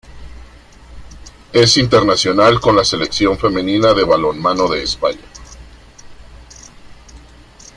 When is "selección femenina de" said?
2.83-4.03